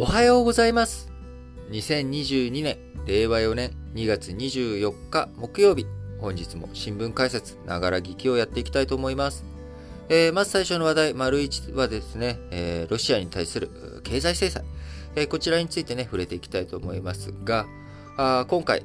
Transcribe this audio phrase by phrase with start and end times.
[0.00, 1.10] おはようございます。
[1.70, 5.86] 2022年、令和4年2月24日木曜日、
[6.20, 9.44] 本日も新聞解説、ながら聞きをやっていきたいと思います。
[10.08, 13.70] えー、まず最初の話題、丸1はですね、えー、ロシアに対する
[14.04, 14.62] 経済制裁、
[15.16, 17.66] えー、こちらについてね、触れていきたいと思いますが、
[18.16, 18.84] あ今回、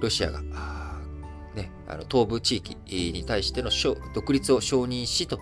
[0.00, 0.42] ロシアが、
[1.54, 2.76] ね、あの東部地域
[3.12, 3.70] に対しての
[4.12, 5.38] 独立を承認しと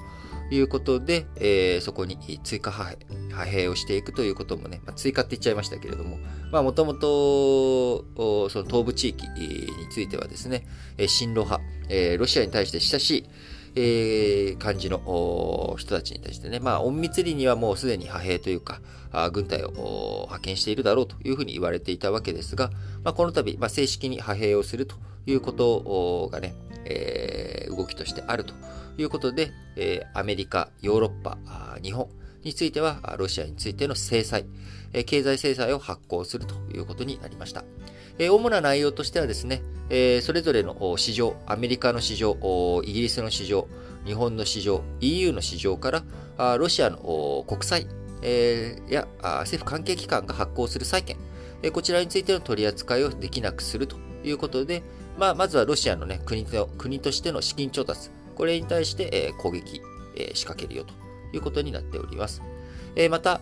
[0.50, 6.18] いうことで、えー、そこに追加派兵派兵をしていくということもね、まあ、追加って言っちゃいましたけれども、
[6.50, 10.66] まあもともと、その東部地域についてはですね、
[10.98, 13.24] 親ロ派、えー、ロシアに対して親しい、
[13.79, 18.80] えー、感じの人たちに対してね、まあ、隠密裏にはもうすでに派兵というか、
[19.13, 22.71] あ軍隊を派遣しているだろうというふうに言われていたわけですが、
[23.04, 26.54] まあ、この度、まあ、正式に派兵をするということがね、
[26.86, 28.54] えー、動きとしてあると
[28.96, 31.39] ということで、えー、アメリカ、ヨーロッパ、
[31.82, 32.09] 日本、
[32.47, 34.47] については、ロシアについての制裁、
[35.05, 37.64] 経済制裁を発行するということになりました。
[38.19, 39.62] 主な内容としてはですね、
[40.22, 42.36] それぞれの市場、アメリカの市場、
[42.84, 43.66] イギリスの市場、
[44.06, 45.91] 日本の市場、EU の市場か
[46.38, 47.88] ら、ロシアの国債
[48.88, 51.16] や政府関係機関が発行する債券、
[51.72, 54.83] こちらについての取り扱いをできなくするということで、
[55.19, 59.82] まあ、まずはロシアの、ね、国と国としての資金調達、これに対して攻撃
[60.34, 60.94] 仕掛けるよと
[61.34, 62.42] いうことになっております。
[62.94, 63.40] えまた、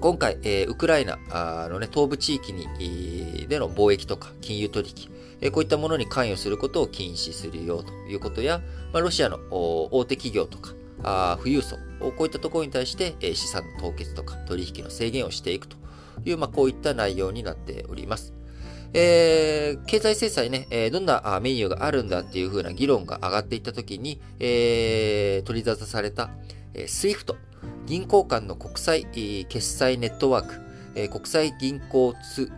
[0.00, 1.18] 今回、えウクライナ
[1.68, 8.60] の、ね、東部地域にでの貿易とか金融取引、えこういったものに関与することを禁止するよということや、
[8.92, 15.76] ま、ロシアの大手企業とかあ富裕層、こういったところに対して、え資産の凍結とか取引の制限をしていくと
[16.24, 18.39] いう、ま、こういった内容になっております。
[18.92, 26.30] えー、経済制裁ね、えー、どんなメニューがあるんだっていう風な議論が上がっていったときに、えー、取り沙汰された、
[26.74, 27.36] えー、SWIFT、
[27.86, 30.54] 銀行間の国際決済ネットワーク、
[30.94, 32.14] えー、国際銀行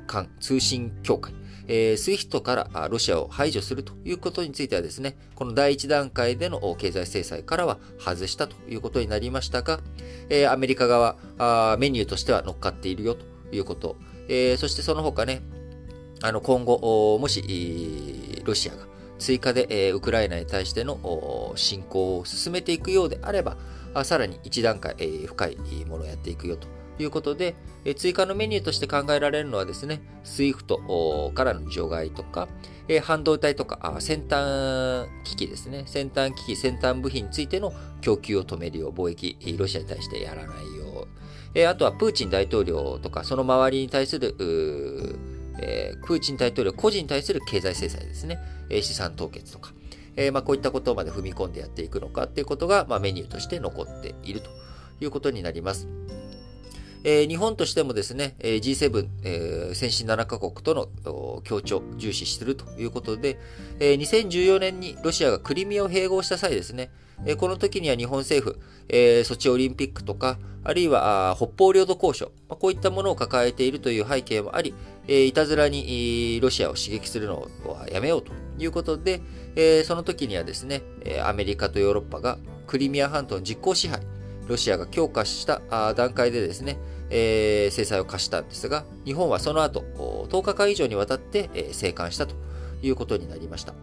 [0.07, 1.35] 間通信協会、
[1.69, 9.81] えー、SWIFT からロシアを排除するということについてはですね、この第一段階での経済制裁からは外したということになりましたが、
[10.31, 11.17] えー、アメリカ側、
[11.79, 13.97] メニューとしては乗っかっているよということ、
[14.29, 15.43] えー、そしてその他ね、
[16.25, 18.87] あの今後、もし、ロシアが
[19.19, 23.57] 追加で、ウクライナに対しての侵攻を進めていくようであれば、
[24.05, 24.95] さらに一段階、
[25.27, 25.57] 深い
[25.87, 26.69] ものをやっていくよと
[27.03, 27.57] いうことで、
[27.97, 32.49] 追加のメニューとして考えられるのはですね、SWIFT からの除外とか、
[33.03, 41.09] 半導体とか先端機器ですね、先端機器、先端部品についての供給を止めるよう、貿易、ロシアに対してやらないよ
[41.55, 44.37] う、あとはプーチン大統領とか、その周りに対する、
[45.59, 48.39] えー、プーチン大統領個人に対する経済制裁ですね、
[48.71, 49.73] えー、資産凍結とか、
[50.17, 54.51] えー、まあ、こういったことまで踏み込んでやっていくのかっていうことが、まあ、メニューとして残っていると
[55.01, 55.89] いうことになります。
[57.05, 63.39] えー、日本としてもですね、えー、G7、えー、先進7カ国との協調、重視するということで、
[63.81, 66.91] えー、2014年にロシアがクリミアを併合した際ですね、
[67.27, 74.73] えー、この時には日本政府、えー、ソチオリンピックとか、あるいは北方領土交渉、まあ、こういったものを抱えているという背景もあり、
[75.09, 79.21] えー、いたずらにロシアを刺激するのはやめようということで、
[79.57, 80.83] えー、その時にはですね、
[81.25, 84.01] アメリカとヨーロッパがクリミア半島の実効支配、
[84.47, 86.79] ロシアが強化した段階でですね、
[87.11, 89.83] えー、制裁を課したんですが、日本はその後、
[90.31, 92.35] 10日間以上にわたって、えー、生還したと
[92.83, 93.75] いうことになりました。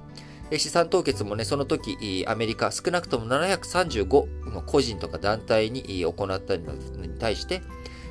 [0.57, 7.61] 資産凍結もね、その時、アメリカ少なくとも735の個人とか団体に行ったのに対して、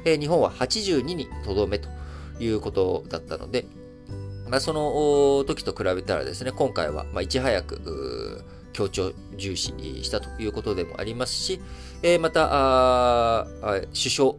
[0.04, 1.88] 日本は82にとどめと
[2.40, 3.66] いうことだったので、
[4.48, 9.72] まあ、その時と比べたらですね、今回は、まあ、いち早く、強調重視
[10.04, 11.60] したということでもありますし、
[12.02, 14.32] えまた、首相、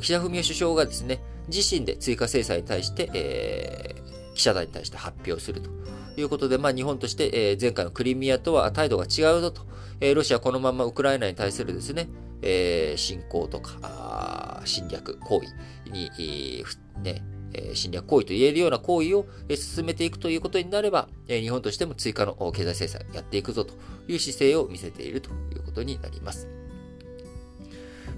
[0.00, 5.70] 岸田文雄首相がですね、自身で追加制裁に対して、えー、記者団に対して発表すると
[6.16, 9.66] いうことで、まあ、日本として、えー、前回のクリミアとは態度が違うぞと、
[10.00, 12.08] えー、ロシアこのままウクライナに対するですね、
[12.42, 16.64] えー、侵攻とか、侵略行為に、
[17.02, 23.74] ね、え侵略行為と言えるような行為を進めていくということになれば、日本としても追加の経済制裁やっていくぞと
[24.08, 26.48] いう姿勢を見せているということになります。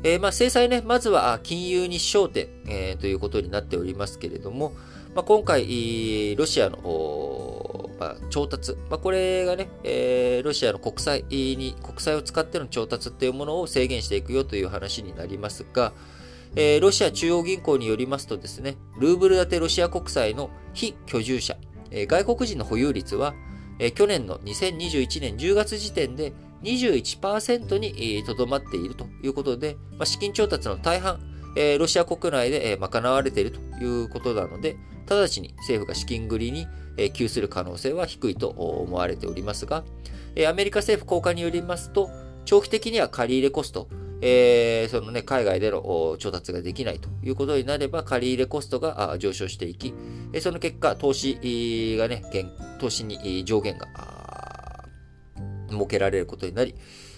[0.05, 4.73] えー、まあ、制裁ね、まずは金融に焦点、えー、ということになっておりますけれども、
[5.15, 15.93] まあ、今回、ロシアの、まあ、調達、ま、これがね、えー、ロシアの国債に、国債を使っての調達っていうものを制限していくよという話になりますが、
[16.55, 21.57] えー、ロシア中央銀行によりますとですね、ルーブル建てロシア国債の非居住者、
[21.91, 23.35] えー、外国人の保有率は、
[23.79, 26.33] えー、去年の2021年10月時点で
[26.63, 31.21] 21%にとどまっているということで、まあ、資金調達の大半、
[31.57, 34.77] えー、ロシア国内で、えー、賄われているということなので、
[35.09, 36.67] 直ちに政府が資金繰りに、
[36.97, 39.85] えー、給する可能性は低いと思われておりますが、
[40.35, 42.11] えー、アメリカ政府高官によりますと、
[42.45, 43.89] 長期的には借り入れコスト、
[44.21, 49.95] えー、そのね、海外での調達ができないということになれば、借り入れコストが上昇していき、
[50.41, 52.23] その結果、投資がね、
[52.79, 53.89] 投資に上限が
[55.71, 56.75] 設けられることになり、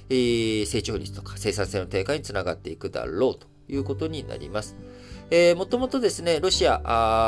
[0.08, 4.76] 成長率とか生産性の低下につながっていくだろうということになります。
[5.30, 6.80] えー、もともとですね、ロシア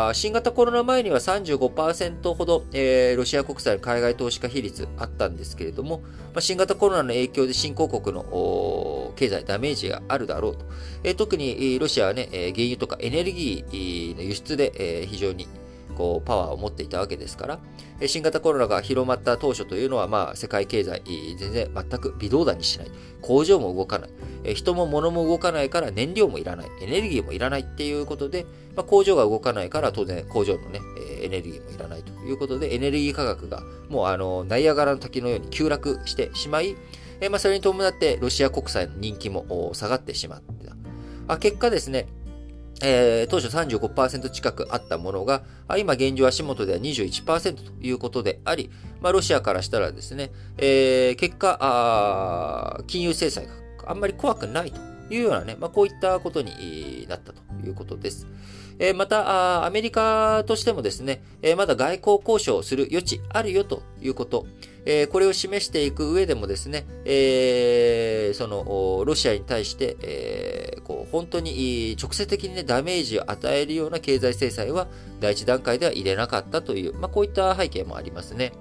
[0.08, 10.66] あ、新型コロナ前には35%ほど、えー、ロシア国債の海外投資家比率あったんですけれども、まあ、新型コロナの影響で新興国の経済ダメージがあるだろうと。
[11.04, 15.48] えー、特にロシアはね、原油とかエネルギーの輸出で、えー、非常に
[15.96, 17.58] こうパワーを持っていたわけですから、
[18.06, 21.02] 新型コロナが広まった当初というのは、まあ、世界経済、
[21.38, 22.90] 全然全く微動だにしない。
[23.22, 24.54] 工場も動かない。
[24.54, 26.68] 人も物も動かないから燃料もいらない。
[26.82, 28.44] エネルギーもいらないっていうことで、
[28.76, 30.80] まあ、工場が動かないから当然工場のね、
[31.22, 36.76] エネルギーもいらないということで、エネルギー価格がもうあの、ナイアガラの滝のように急落してしまい、
[37.20, 40.76] えまあ、それに伴ってロシア国債の人気も下がってしまった。
[41.28, 42.06] あ結果ですね、
[42.82, 45.42] えー、当初35%近くあったものが、
[45.78, 48.70] 今現状足元では21%ということであり、
[49.00, 53.52] まあ、ロシアからしたらですね、えー、結果金融制裁が
[53.86, 54.80] あんまり怖くないと
[55.10, 58.26] いうようなね、まあ、こういったことになったということです。
[58.78, 64.46] えー、またアメリカとしてもですね、えー、まだ外交交渉をする余地あるよということ、
[64.84, 70.82] えー、これを示していく上でもですね、えー、その、ロシアに対して、えー、
[71.12, 74.88] 本当に直接的にね、ダメージを与えるような経済制裁は
[75.20, 78.52] 第一段階では入れなかったという、まあ、こういった背景もありますね。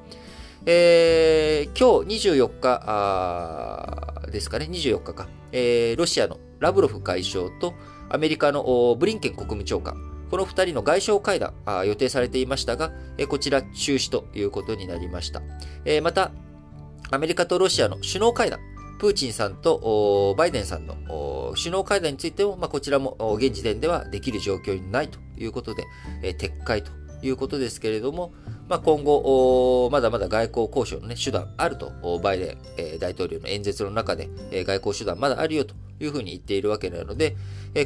[0.68, 7.74] えー、今日24日ですかね、24日か、えー、ロシアのラブロフ外相と
[8.10, 9.96] アメリカのブリンケン国務長官、
[10.32, 11.54] この2人の外相会談
[11.86, 12.92] 予定されていましたが、
[13.28, 15.42] こちら中止ということになりました。
[16.02, 16.32] また、
[17.12, 18.60] アメリカとロシアの首脳会談、
[18.98, 25.86] プーチンさんとバイデンさんの首脳会談についても、まあ、こちらも現時点ではできる状況にないということで、
[26.22, 28.34] 撤回ということですけれども、
[28.68, 32.58] まあ、今後、まだまだ外交交渉の、ね、手段あると、バイデ
[32.96, 34.30] ン大統領の演説の中で、
[34.64, 37.36] 外交手段まだあるよというふうに言っているわけなので、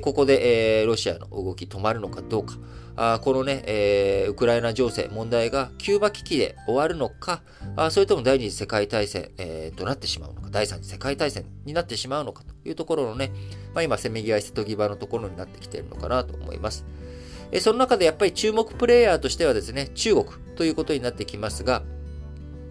[0.02, 2.58] ここで、ロシアの動き止まるのかどうか、
[3.02, 7.42] あこのね、えー、ウクライナ情勢、問題がキューバ危機で終わるのか、
[7.78, 13.32] あそれとも第二次世界大戦、えー、となってしまうのか、第三次世界大戦になってしまうのかというところのね、
[13.74, 16.84] まあ、今、せめぎ合い瀬戸際のところになってきているのかなと思います。
[17.54, 20.26] えその中でやっぱり注目プレイヤーとしてはですね、中国
[20.58, 21.84] ということになってきますが、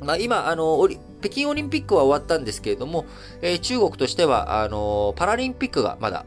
[0.02, 0.86] まあ、今、あの、
[1.20, 3.06] 北京オリンピックは終わったんですけれども、
[3.42, 6.24] えー、中国としては、あの、パラリンピックがまだ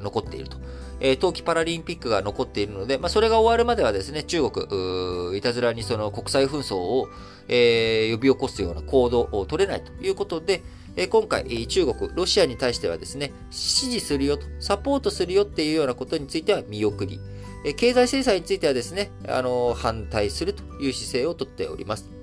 [0.00, 0.56] 残っていると。
[1.00, 7.08] え、冬季パラリンピックが残っているので、まあ、それが終わるまではですね、中国、いたずらにその国際紛争を、
[7.48, 10.62] えー、呼び起こすような行動を取れないということで、
[10.94, 17.18] え今回、中国、ロシアに対してはですね、支持するよと、サポートするよっていうようなことについては見送り
[17.64, 22.21] え、経済制裁についてはですね、あの、反対するという姿勢をとっております。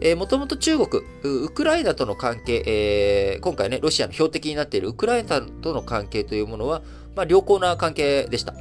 [0.00, 6.82] えー、もともと中国、ウクライナとの関係、えー、今回ね、ロシアの標的になっているウクライナとの関係というものは、
[7.14, 8.54] まあ、良好な関係でした。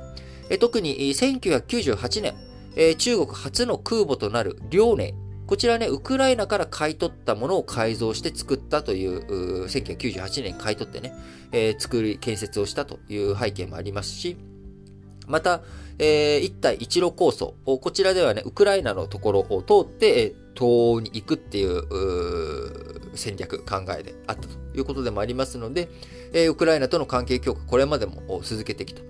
[0.49, 2.35] えー、特に1998年、
[2.75, 5.13] えー、中国初の空母となる遼寧、
[5.47, 11.13] こちらね、ウクライナから買い取ったものを改造して作ったという、う1998年買い取ってね、
[11.51, 14.37] えー、作り、建設をしたという背景もありますし、
[15.27, 15.61] また、
[15.99, 17.55] えー、一帯一路構想。
[17.65, 21.83] こちらではね、ウクライナのところを通って、東欧に行くっていう
[23.15, 25.89] 戦略、考えであったということでもありますので、
[26.33, 29.01] えー、ウクライナとの関係強化、これまでも続けてきた。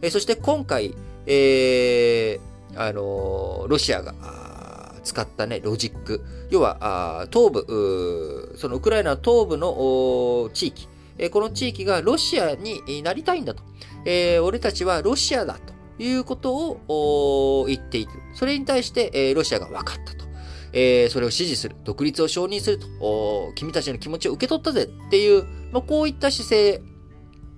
[0.00, 0.94] えー、そして今回、
[1.26, 4.14] えー、あの、ロシアが
[5.04, 6.24] 使ったね、ロジック。
[6.50, 13.62] 要は、東部、そのウクライナ東部の地域、えこの地域がロシアになりたいんだと。
[14.04, 15.58] えー、俺たちはロシアだ
[15.98, 18.10] ということを言っている。
[18.34, 20.21] それに対して、えー、ロシアが分かったと。
[20.72, 21.76] えー、それを支持する。
[21.84, 23.52] 独立を承認すると。
[23.54, 26.82] 君たちの気持ちを受け取ったぜっていう、まあ、こういった姿勢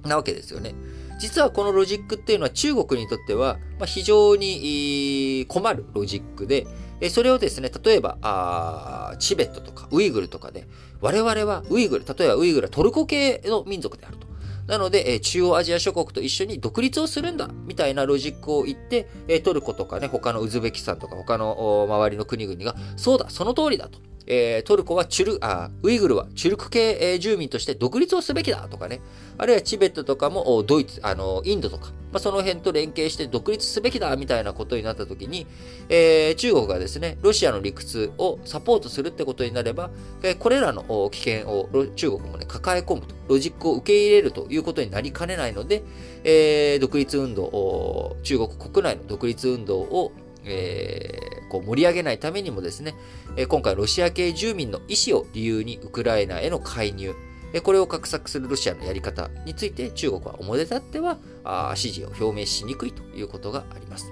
[0.02, 0.74] なわけですよね。
[1.18, 6.66] 実はこのロジックっていうのは中国にとっては、まあ、非常に困るロジックで、
[7.10, 10.66] それをですね、例えば、あチベットとかウイグルとかで、
[11.00, 14.26] 我々はウイグル、例えばウイグルはトルコ系の民族であると。
[14.66, 23.98] なので、え中央アジア諸国と一緒に独立をするんだ、みたいなロジックを言って、えトルコとかね、他のウズベキスタンとか他の周りの国々が、そうだ、その通りだと。
[24.26, 29.00] えー、トルコはチュル、あ、ウイグルはチュルク系、えー、住民として独立をすべきだとかね、
[29.38, 35.46] あるいはチベットとかもドイツ、あの、インドとか、まあ、その辺と連携して独立すべきだみたいなことになった時に、
[35.88, 39.90] えー、中国がですね、ロシアの理屈をサポートするってことになれば、
[40.22, 45.82] えー、これらの危険を中国もね、抱え込むと、ロジックを受け入れるということになりかねないので、
[46.22, 50.12] えー、独立運動、中国国内の独立運動を
[50.44, 52.96] えー、こう盛り上げないためにもですね、
[53.36, 57.14] え今回ロシア系住民の意思を理由にウクライナへの介入、
[57.52, 64.10] えこれを画策するロシアのやり方について中国は表立ってはあ支持を表明しにくいということがあります。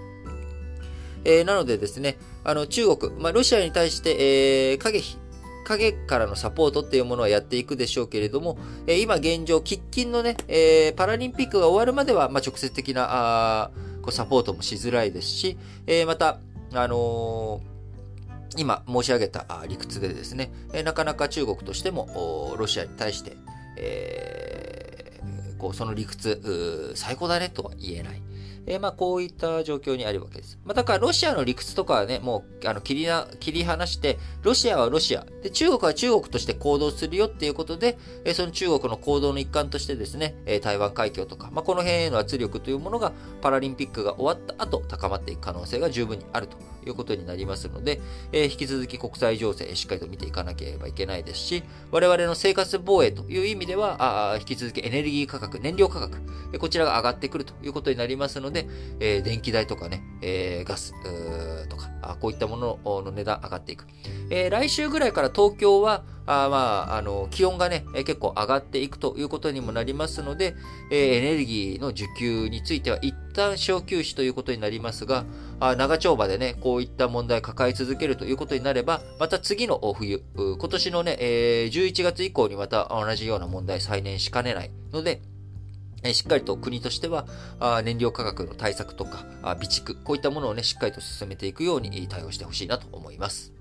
[1.25, 5.03] えー、なのでですね、あの中国、まあ、ロシアに対して、えー、影
[5.65, 8.57] 影からのサポートっていうものはやっていくでしょうけれども、
[8.87, 13.71] えー、今現状、喫緊のね、えー、パラリンピックが終わるまでは、まあ、直接的なあ
[14.03, 15.57] こうサポートもしづらいですし、
[15.87, 16.39] えー、また、
[16.75, 17.73] あのー
[18.57, 20.53] 今申し上げた理屈でですね、
[20.85, 23.37] なかなか中国としてもロシアに対して、
[23.79, 28.21] えー、こうその理屈、最高だねとは言えない。
[28.67, 30.59] えー、まあ、こういった状況にあるわけです。
[30.65, 46.57] まあ、だから、ロシアの理屈とかはね、もう、あの、切りな、切り離して、ロシアはロシア、で、中国は中国として行動するよっていうことで、えー、その中国の行動の一環としてですね、えー、台湾海峡とか、まあ、この辺への圧力というものが、パラリンピックが終わった後、高まっていく可能性が十分にあると。
[46.87, 48.01] いうことになりますので、
[48.33, 56.19] えー、引き続き国際情勢、しっかりと見ていかなければいけないですし、我々の生活防衛という意味では、あ引き続きエネルギー価格、燃料価格、
[56.59, 58.69] こちらが上がってくるということになりますので、
[59.01, 60.95] えー、電気代とかね、えー、ガス
[61.69, 63.87] とかあ、こういったものの値段上がっていく。
[64.31, 70.55] え、来週ぐらいから東京は、あまあ、あの、気温がね、結構上がっていくということにもなりますので、
[70.91, 75.25] えー、エネルギーの需給については一旦小休止ということになりますが、
[75.59, 85.23] あ長丁場でね、こういった問題を抱え続けるということになれば、また次の冬、今年のね、えー、11月以降にまた同じような問題再燃しかねないので、
[86.13, 87.27] しっかりと国としては、
[87.85, 93.53] 燃料価格の対策とか、備蓄、こういったものをね、しっかりと進めていくように対応してほしいなと思います。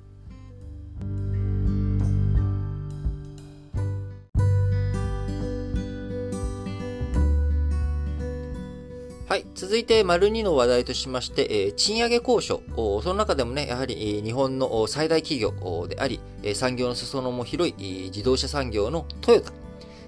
[9.42, 9.46] い。
[9.56, 12.62] 続いて、丸2の話題としまして、え賃上げ交渉。
[12.76, 16.20] その中でもね、やはり、日本の最大企業であり、
[16.56, 19.52] 産業の裾野も広い自動車産業のトヨタ。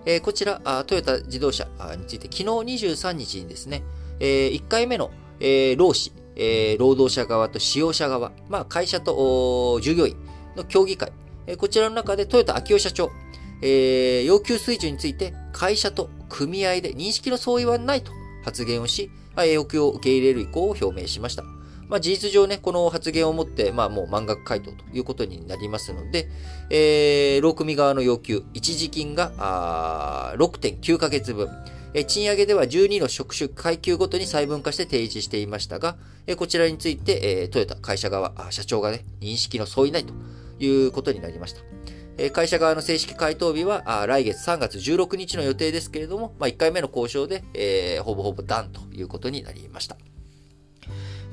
[0.06, 2.44] えー、こちらトヨタ自動車について、昨日
[2.88, 3.84] 23日にですね、
[4.20, 10.16] えー、1回目の、えー、労使、えー、労働者側と使用者側、まあ、会社と従業員
[10.56, 11.12] の協議会、
[11.48, 13.12] えー、こちらの中でトヨタ秋夫社長、
[13.62, 18.12] えー、要求水準について会社と組合で認識の相違はないと
[18.44, 21.44] 発言をし、要求を受け入れる意向を表明しました。
[21.90, 26.28] まあ、事実上ね、この発言をもって、まあ、もう満額回答ということになりますので、
[26.70, 31.50] えー、労組側の要求、一時金が6.9ヶ月分、
[31.96, 40.14] え賃上げでは12の職種階級ごとに細分化して提示していましたが、えこちらについて、えトヨタ会社側、社長がね、認識の相違ないと
[40.60, 41.73] いうことになりました。
[42.18, 49.98] え会社側の正式回答日は来月3月16日の予定ですけれども、まあ、1回目の交渉で、えー、ほぼほぼダンということになりました。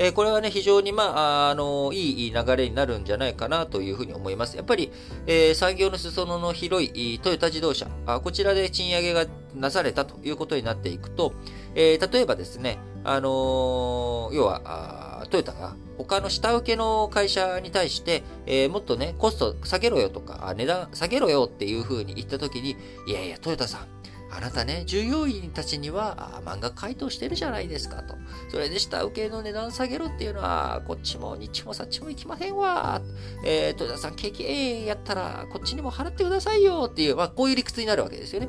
[0.02, 1.04] えこれはね、非常に、ま
[1.48, 4.56] あ、あの、いい流れになるんじゃないかなというふうに思います。
[4.56, 4.90] やっぱり、
[5.26, 11.34] えー、産業の裾野の広いトヨタ自動車あ、こちらで賃上げがなされたということになっていくと、
[11.74, 22.76] えー、例えばですね、あのー、要はトヨタが他の下請けの会社に対して、えー、もっとね、コスト下げろよとか、値段下げろよっていうふうに言ったときに、
[23.06, 23.86] いやいや、トヨタさん、
[24.32, 28.14] あなたね、従業員たちには漫画回答してるじゃないですかと。
[28.48, 33.02] それで下請けの値段下げろっていうのは、こっちも日もさっちも行きませんわ。
[33.44, 38.48] えー、豊田さん、景気ええやったら、こっちにも払ってくださいよっていう、まあ、こういう理屈になるわけですよね。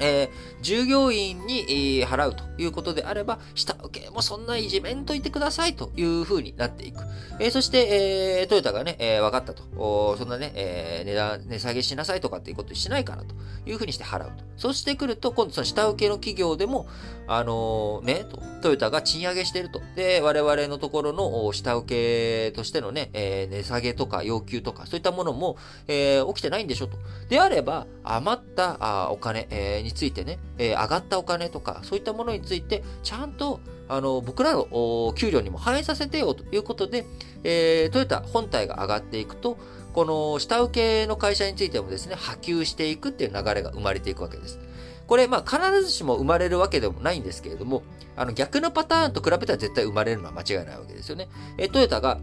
[0.00, 0.30] えー、
[0.62, 7.02] 従業員に、払うということであれば、下請けもそんないじめんといてくださいというふうになっていく。
[7.38, 10.16] えー、そして、えー、トヨタがね、えー、分かったと。
[10.16, 13.34] そんなね、え、値段、値下げしなさいとかっていうことしないからと
[13.66, 14.44] いうふうにして払うと。
[14.56, 16.86] そしてくると、今度その下請けの企業でも、
[17.26, 19.80] あの、ね、と、トヨタが賃上げしてると。
[19.96, 25.56] で、我々のところの下請けとしてのね、え、値下げとか要求とか、そういったものも、
[25.88, 26.98] え、起きてないんでしょと。
[27.28, 37.04] であれば、余ったあお金、えー、についてね、えー、上がったお金とか、そういったものについて、ちゃんと、あの、僕らの給料にも反映させてよということで、
[37.44, 39.58] えー、トヨタ本体が上がっていくと、
[39.92, 44.58] この下請けの会社についてもですね、波及していくっていう流れが生まれていくわけです。
[45.08, 47.82] これ、まあ、必ずしも生まれるわけでもないんですけれども、
[48.16, 51.28] あの、逆のパターンと比べたら絶対生まれるのは間違いないわけですよね。
[51.58, 52.20] えトヨタが、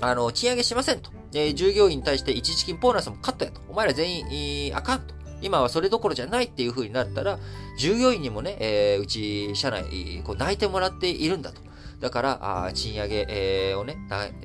[0.00, 1.10] あの、賃上げしませんと。
[1.34, 3.60] えー、従業員に対して一時金ボーナスもカットやと。
[3.68, 4.20] お前ら全
[4.68, 5.14] 員、あかんと。
[5.40, 7.38] 今はそれどころじゃないっていう風になったら、
[7.78, 11.60] 従業員にもね、えー、うち、社内、こう、泣いてもらっているんだと。
[12.00, 13.96] だから、あ賃上げ、えー、をね、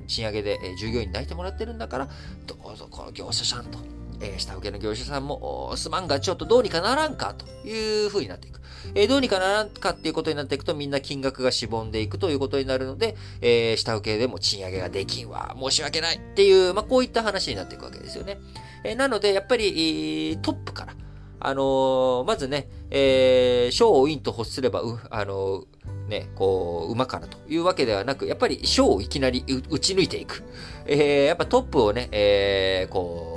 [0.07, 2.07] 賃上げで、えー、従業員に泣いてもらってるんだから、
[2.47, 3.79] どうぞこの業者さんと、
[4.23, 8.61] えー、下請けの業者さんも、すまんがちょっとどうにかならんかという風になっていく。
[8.95, 18.39] えー、どうにかならんかっていうことになっていくと、みんな金額がしぼんでいくということになるので、えー、下請けでも賃上げができんわ、申し訳ないっていう、まあ、こういった話になっていくわけですよね。
[18.83, 20.95] え、なので、やっぱり、トップから、
[21.39, 25.65] あの、まずね、えー、賞をインと欲すれば、う、あの、
[26.07, 30.43] ね、こう、馬からというわけではなく、やっぱり賞をいきなり打ち抜いていく。
[30.85, 33.32] えー、やっぱトップをね、えー、こう、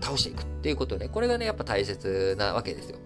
[0.00, 2.98] 倒していくっていうことね、これがね、やっぱ大切なわけですよ。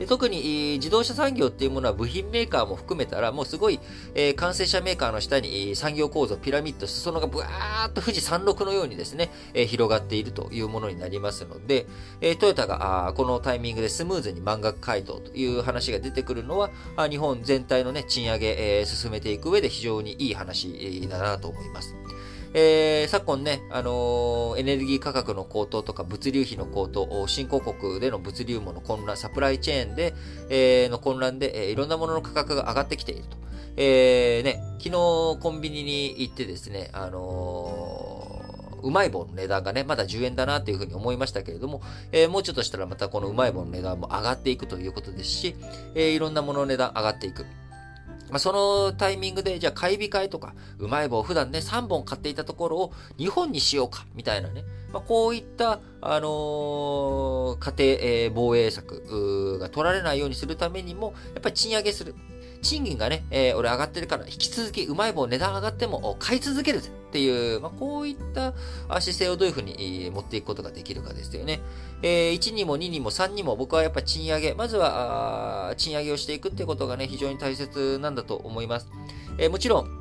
[0.00, 3.78] で特に自動車産業っていうものは部品メーカーも含めたら、もうすごい、
[4.14, 11.86] えー、完成車メーカーの下に産業構造、ピラミッド、裾野がブワーっと富士山麓のようにですね、えー、広がっているというものになりますので、
[12.22, 21.94] えー、トヨタがあこのタイミングでスムーズに満額回答という話が出てくるのは、あ日本全体のね、賃上げ、え、進めていく上で非常にいい話だなと思います。
[22.52, 30.14] えー、昨今ね、あのー、エネルギー価格の高騰とか物流費の高騰、新興国での物流網の混乱、サプライチェーンで、
[30.48, 33.36] えー、の混乱で、えー、いろんなものの価格が上がってきていると。
[33.76, 34.90] えー、ね、昨日
[35.40, 45.54] コンビニに行ってですね、あのー、うまい棒の値段がね、まだ10円だなというふうに思いましたけれども、えー、もうちょっとしたらまたこのうまい棒の値段も上がっていくということですし、
[45.94, 47.46] えー、いろんなものの値段上がっていく。
[48.30, 54.64] まあ、そのタイミングで、じゃあ買い控えとか、うまい棒普段ね、3本買っていたところを2本にしようか、みたいなね。
[54.92, 62.14] まあ、こういった、あのー、家庭、えー、防衛策が取られないようにするためにも、やっぱり賃上げする。
[62.62, 66.80] 賃金がね、えー、俺上がってるから、引き続きうまい棒値段上がっても買い続けるっ
[67.12, 68.52] ていう、まあ、こういった
[69.00, 71.60] 姿勢をどういうふうに持っていくことができるかですよね。
[72.02, 78.88] えー、1にも2にも3にも僕はやっぱ賃上げ、まずは賃上げをしていくってことがね、非常に大切なんだと思います。
[79.38, 79.99] えー、もちろん、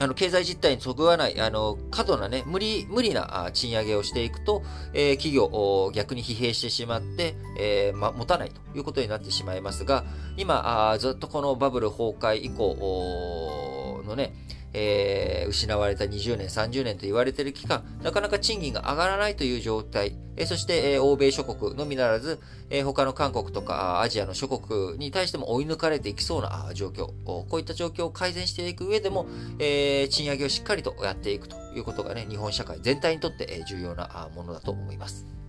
[0.00, 4.62] あの、経済実態にそぐわない、あの、過度なね、無理、無理な賃上げをしていくと、
[4.94, 10.04] えー、企業を、逆に疲弊してしまって、えー、ま、持たないということになってしまいますが、
[10.38, 14.32] 今、あずっとこのバブル崩壊以降のね、
[14.72, 29.26] えー、失われた20年、30年と言われている期間、なかなか賃金が上がらないという状態、えー、そして、えー、欧米諸国のみならず、えー、他の韓国とかアジアの諸国に対しても追い抜かれていきそうな状況、こういった状況を改善していく上でも、
[29.58, 35.39] えー、賃上げをしっかりとやっていくということがね、日本社会全体にとって重要なものだと思います。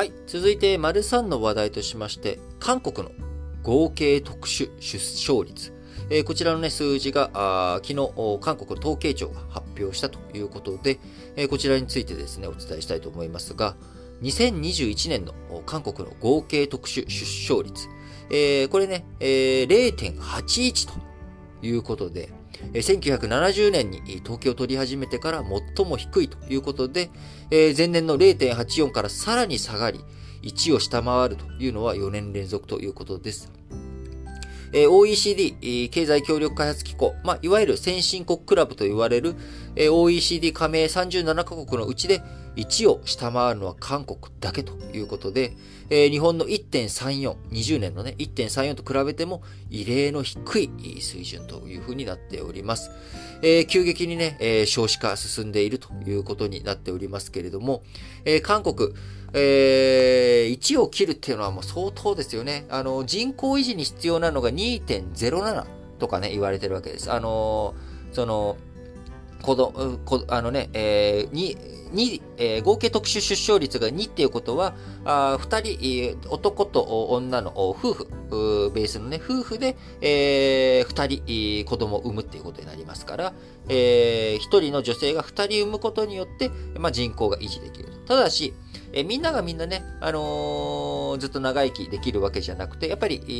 [0.00, 0.14] はい。
[0.26, 3.12] 続いて、丸3の話題としまして、韓国の
[3.62, 5.74] 合計特殊出生率。
[6.08, 8.10] えー、こちらのね、数字が、あ昨日、
[8.40, 10.98] 韓国統計庁が発表したということで、
[11.36, 13.76] えー、こちらについてですね、お伝えしたいと思いますが、
[14.22, 15.34] 2021年の
[15.66, 17.86] 韓国の合計特殊出生率。
[18.30, 20.94] えー、これね、えー、0.81と
[21.60, 22.30] いうことで、
[22.72, 25.44] 1970年に統計を取り始めてから
[25.76, 27.10] 最も低いということで、
[27.50, 30.00] 前年の0.84からさらに下がり、
[30.42, 33.52] 1を下回るというのは4年連続ということです。
[34.72, 39.34] OECD、経済協力開発機構、まあ、いわゆる先進国クラブと言われる
[39.76, 42.22] OECD 加盟37カ国のうちで
[42.56, 45.56] 1を下回るのは韓国だけということで、
[45.88, 52.90] えー、日本の1.34、20年のね、1.34と比べても異例の低い水準というふうになっております。
[53.42, 57.82] えー、急激にね、えー、少子化進んでいるということになっておりますけれども、
[58.24, 58.90] えー、韓国、
[59.32, 62.66] えー、1を切るっていうのはもう相当ですよね。
[62.68, 65.66] あの、人口維持に必要なのが2.07
[65.98, 67.10] とかね、言われてるわけです。
[67.10, 67.74] あの、
[68.12, 68.56] その、
[69.42, 71.56] 子供、こあのね、えー、に、
[71.92, 74.74] 2、えー、合計特殊出生率が2っていうことは、
[75.04, 78.06] あ2人、男と女の夫婦、
[78.74, 83.32] ベースのね、夫婦で、えー、2人子供を産むっていうことになりますから、
[83.68, 87.90] えー、1人の女性が2人産むことによって、まあ、人口が維持できる。
[88.06, 88.54] ただし、
[88.92, 93.30] えみんながみんなね、あのー、ずっと長生きできるわけじゃなくて、やっぱり、え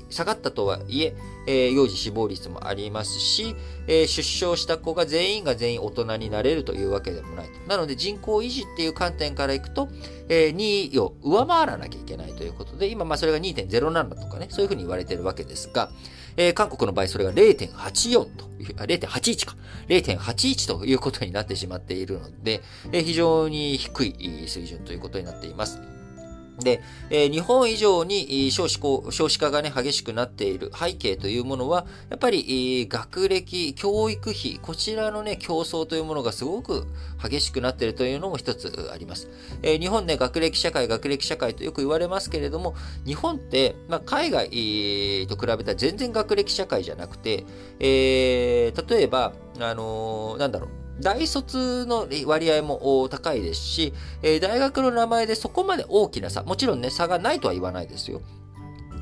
[0.00, 1.14] ー、下がったとはいえ
[1.46, 3.54] えー、幼児死亡率もありますし、
[3.86, 7.52] え出生した子が全員が全員大人になれるというわけでもないと。
[7.68, 9.88] なので人口維持っていう観点からいくと、
[10.28, 15.90] え2位を上回らなきゃいけないということで、今まあそれが2.07とかね、そういうふうに言われてるわけですが、
[16.42, 19.56] え韓国の場合それが0.84という、0.81か、
[19.88, 25.99] 0.81ということになってしまっているので、え非常に低い水準ということになっています。
[26.60, 36.86] で、えー、日本以上に少子少子化がね、激しくなっている背景というものは、やっぱり、学歴、教育費、こちらのね、競争というものがすごく
[37.22, 39.28] 激しくなっているというのも一つあります。
[39.62, 44.48] えー、日本ね、学歴社会、学歴社会とよく言われますけれども、日本って、まあ、海外
[45.26, 47.44] と比べたら全然学歴社会じゃなくて、
[47.78, 58.20] え、例えば、あの、なんだろう、大卒の割合も高いですし、え大学の名前でそこまで大きな差、もちろんね、差がないとは言わないですよ。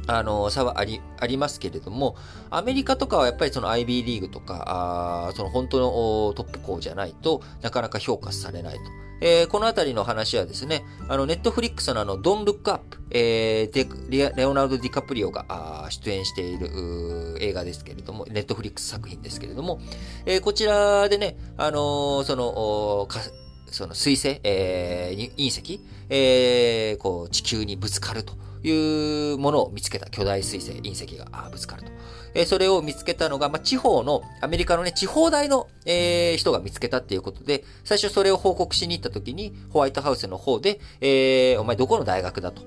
[0.08, 2.16] あの、差はあり、ありますけれども、
[2.50, 8.80] アメリカとかはやっぱりその IB リーグとか、あその本当のトップ校じゃないとなかなか評価されないと。
[9.20, 19.80] えー、このあたりの話はですね、あの、ネットフリックスのあの、ドン・ルック・アップ、えー、レオナルド・ディカプリオが出演している映画ですけれども、ネットフリックス作品ですけれども、
[20.24, 23.20] えー、こちらでね、あのー、その、か
[23.66, 28.34] その水星、えー、隕石、えー、こう、地球にぶつかると
[28.68, 31.90] いうものを見つけた巨大水星、隕石がぶつかると。
[32.34, 42.62] えそれを見つけたのが、まあ、地方の、アメリカのね、地方大の、えー、人が見つけたっていうことで、最初それを報告しに行った時に、ホワイトハウスの方で、えー、お前どこの大学だと。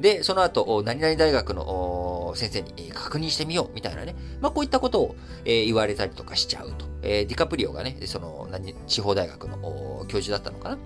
[0.00, 4.16] で、その後、何々大学の先生に確認してみよう、みたいなね。
[4.40, 6.86] まあ、こういったことを、え、言われたりとかしちゃうと。
[7.02, 10.78] え、ディカプリオがね、その、何、地方大学の教授だったのかな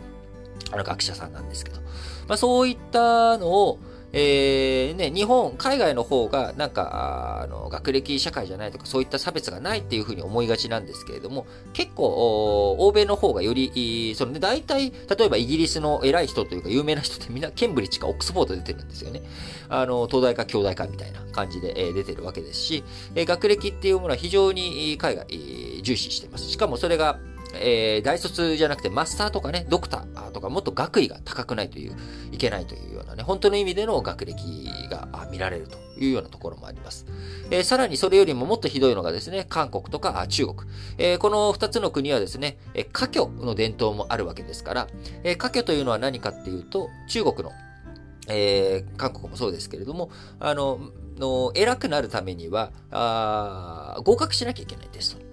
[0.73, 1.81] あの学者さんなんですけど。
[2.29, 3.79] まあ、そういったのを、
[4.19, 19.21] えー、ね、日本、海外の方が、なんか、あの、学歴社会じゃないとか、そういった差別がないっていうふうに思いがちなんですけれども、結構、欧米の方がより、そのね、大体、例えばイギリスの偉い人というか、有名な人ってみんな、ケンブリッジかオックスフォード出てるんですよね。
[19.69, 25.27] あの、東大か京大かみたいな感じで、えー、出てるわけですし、えー、学歴っていうものは非常に海外、
[25.83, 26.49] 重視してます。
[26.49, 27.19] しかもそれが、
[27.55, 31.97] えー、大卒じゃなくてマスターとかね、ドクターとかもっと学位が高くないという、
[32.33, 34.43] いけないというようなね、本当の意味での学歴
[34.91, 37.07] が見られるというようなところもあります。
[37.51, 40.57] えー、さらにそれよりももっとひどいのがですね、韓国とか中国。
[40.99, 44.89] えー、この二つの国はですね、え家居の伝統もあるわけですから、
[45.25, 47.53] えー、家居というのは何かっていうと、中国の
[48.29, 50.81] えー、韓国もそうですけれども、あの、
[51.19, 55.26] の偉くなるためにはあ、合格しなきゃいけないテスト。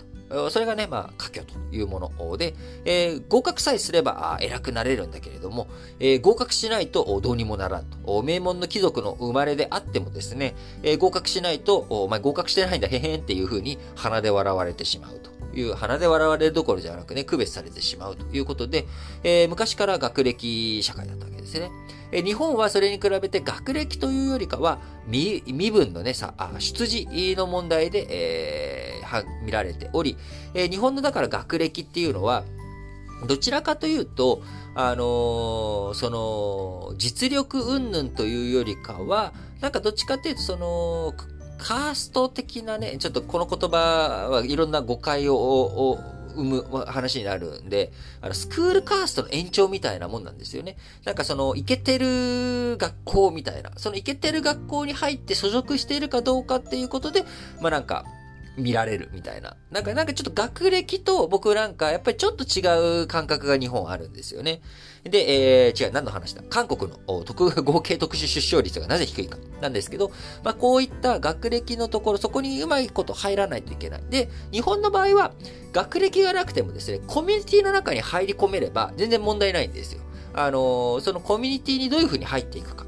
[0.50, 5.68] それがね、まあ、科挙というもので、えー、合格さえすれば偉くなれるんだけれども、
[6.00, 8.24] えー、合格しないとどうにもならんと。
[8.24, 15.33] 名門の貴族の生まれであってもですね、えー、合格しないと、お前合格してないんだ、へへんっていうふうに鼻で笑われてしまうと。
[15.56, 18.86] いう鼻で笑われるどころじゃなくね、区別されてしまうということで、
[19.24, 21.72] えー、昔から学歴社会だったわけですね。
[22.12, 30.18] えー、日本はそれに比べて学歴というよりかは、身分のね、さあ、出自の問題で、えー、見られており、
[30.54, 32.44] えー、日本のだから学歴っていうのは、
[33.28, 34.42] どちらかというと、
[34.76, 41.14] あのー、その、実力云々というよりかは、なんかどっちかっていうと、その、
[41.64, 43.78] カースト的なね、ちょっとこの言葉
[44.30, 45.98] はいろんな誤解を
[46.36, 50.76] 生む話になるんで、あの、スクールカーストの延長みたいなもんなんですよね。
[51.06, 57.24] なんかその、イケてる学校みたいな、そのイケてる学校に入って所属しているかどうかっていうことで、
[57.62, 58.04] まあなんか、
[58.58, 59.56] 見られるみたいな。
[59.72, 64.62] なんか、なんかちょっと学歴と僕なんか、やっぱりちょっと違う感覚が日本あるんですよね。
[65.04, 66.44] で、えー、違う、何の話だ？
[66.50, 69.38] 韓国の特、 合計特殊出生率がなぜ低いか。
[69.62, 70.12] なんですけど、
[70.44, 74.04] まあ、こういった学歴のところ、そこにうまいこと入らないといけない。
[74.10, 75.34] で、日本の場合は、
[75.72, 80.02] 学歴がなくてもですね、コミュニティの中に入り込めれば、全然問題ないんですよ。
[80.34, 82.86] あのー、そのコミュニティにどういうふうに入っていくか。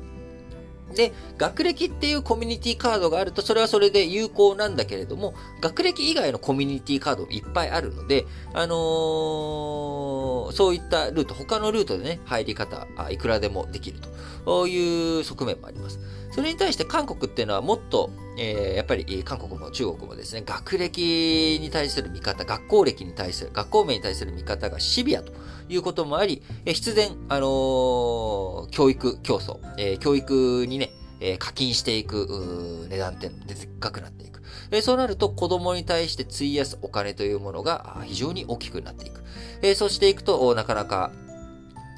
[0.95, 13.99] で、学歴っていうコミュニティカードがあると、それはそれで有効なんだけれども、学歴以外のコミュニティカードいっぱいあるので、あのー、そういったルート、他のルートでね、入り方、いくらでもできる
[14.45, 15.99] という側面もあります。
[16.35, 25.31] それに対して韓国っていうのはもっと、えー、やっぱり韓国も中国もですね、学歴に対する見方、学校歴に対する、学校名に対する見方がシビアと
[25.69, 34.41] いうこともあり、え必然、あのー、教育競争、えー、教育にね、え課金していく値段っていうのもでっかくなっていく。
[34.71, 39.23] えそうなると子供に対して費やすお金というものが非常に大きくなっていく。
[39.61, 41.13] えそうしていくと、なかなか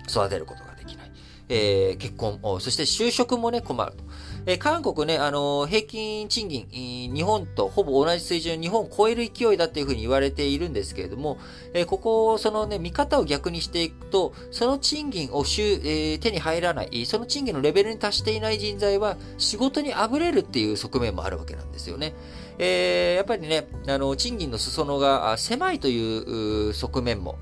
[0.08, 1.12] 育てることができない。
[1.50, 4.07] え結婚、そして就職もね、困ると。
[4.50, 6.68] え韓国ね、あの平均賃金、
[7.14, 11.38] 日本とほぼ同じ水準、日本を超える勢いだっていうふうに言われているんですけれども、
[11.74, 22.14] えここ、そのね、見方を逆にしていくと、その賃金を週、え、手に入らない、その賃金のレベルに達していない人材は仕事にあぶれるっていう側面もあるわけなんですよね。
[22.58, 27.38] えー、やっぱりね、あの、賃金の裾野が狭いという側面も、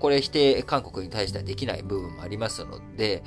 [0.00, 3.24] これ否定、韓国に対してはできない部分もありますので、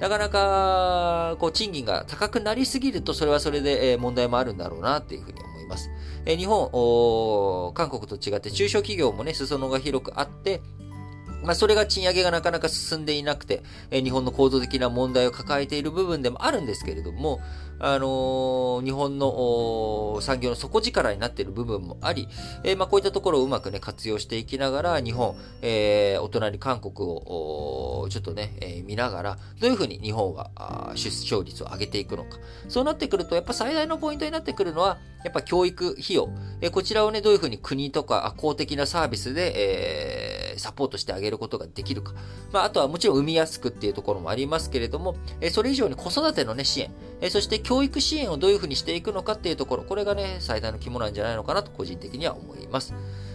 [0.00, 5.90] なかなか、こう、賃金が高くなりすぎると、それはそれで問題もあるんだろうな、っていうふうに思います。
[6.24, 10.62] え日本、韓国と違って中小企業もね、裾野が広くあって、
[11.42, 17.40] まあ、それが賃上げがなかなか進んでいなくて、え日本の構造的な問題を抱えている部分でもあるんですけれども、
[17.80, 22.28] あのー、日本の産業の底力になっている部分もあり、
[22.62, 32.38] えー、まあ、こういったところをうまくね、活用していきながら、日本、えー、お隣韓国を、ちょっとね、えー、見ながら、どういうふうに日本は出生率を上げていくのか。
[32.68, 36.28] そうなってくると、やっぱ最大のポイントになってくるのは、やっぱ教育費用。
[36.60, 42.14] え、こちらをね、どういうふうに国とか公的なサービスで、えー、サポートしてあげることができるか。
[42.52, 46.90] まあ、あとはもちろん産みやすくっていうところもありますけれども、え、それ以上に子育てのね、支援。
[47.20, 52.94] え、そして教育支援をどういうふうにしていくのかっていうところ、これがね、最大の肝なんじゃないのかなと個人的には思います。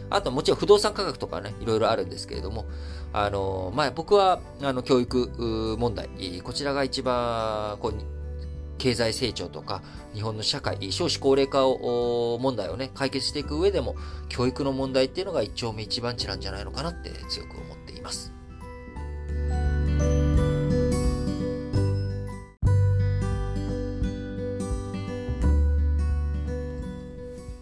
[0.10, 2.66] あともちろん不動産価格とかね、いろいろあるんですけれども、
[3.12, 6.10] あの、まあ、僕は、あの、教育問題、
[6.44, 8.15] こちらが一番、こう、
[8.78, 9.82] 経済成長とか、
[10.14, 13.96] 日本の社会、少子高齢化を、問題をね、解決していく上でも、
[14.30, 18.34] 教育の問題っていうのが一丁目一番地なんじゃないのかなって強く思っています。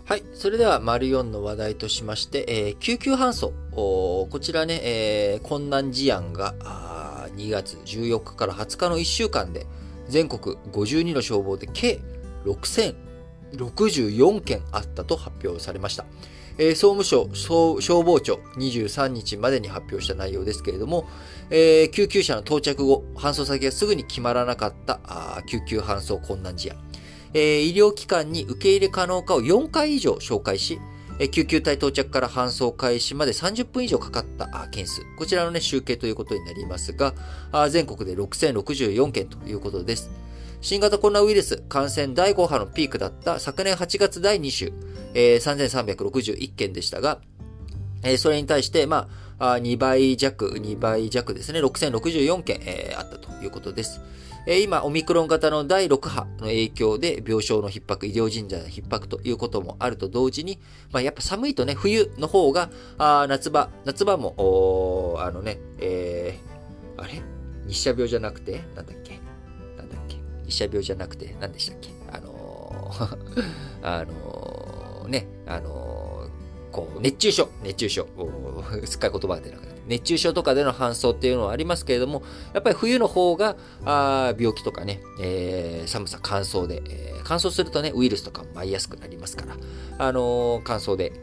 [0.06, 0.24] はい。
[0.34, 3.54] それでは、丸4の話題としまして、えー、救急搬送。
[3.72, 6.54] こちらね、えー、困難事案が、
[7.36, 9.66] 2月14日から20日の1週間で、
[10.08, 12.00] 全国52の消防で計
[12.46, 16.06] 6064件あったと発表されました。
[16.58, 17.30] えー、総務省
[17.82, 21.08] 消防庁23日までに発表した内容ですけれども、
[21.50, 25.00] えー、救急車の到着後、搬送先がすぐに決まらなかった
[25.48, 26.78] 救急搬送困難事案。
[27.34, 30.80] えー、医療機関に受け入れ可能かを4回以上紹介し、
[31.32, 35.02] 救急隊到着から搬送開始まで30分以上かかった件数。
[35.18, 37.14] こちらのね、集計ということになりますが、
[37.70, 40.10] 全国で6064件ということです。
[40.64, 44.72] 新型コロナウイルス感染第5波のピークだった昨年8月第2週、
[45.14, 47.20] えー、3361件でしたが、
[48.02, 54.00] えー、それに対して、まあ、2倍弱、2倍弱ですね、6064件、えー、あったということです。
[54.46, 60.60] 今、オミクロン型の第6波の影響で病床の逼迫、医療人材の逼迫ということもあると同時に、
[60.92, 67.22] まあ、やっぱ寒いとね、冬の方が、あ夏場、夏場も、あのね、えー、あれ？
[67.68, 69.20] 日射病じゃなくて、なんだっけ？
[69.78, 70.18] なんだっけ？
[70.46, 71.90] 日射病じゃなくて、何でしたっけ？
[72.12, 73.48] あのー、
[73.82, 78.08] あのー、ね、あのー、こう、熱中症、熱中症、
[78.84, 89.56] すっかり言葉が出なくな熱中症とかでの搬送っていうのはありますけれども、やっぱり冬の方が、あ病気とかね、えー、寒さ乾燥で、えー、乾燥するとね、ウイルスとかも舞いやすくなりますから、
[89.98, 91.14] あのー、乾燥で、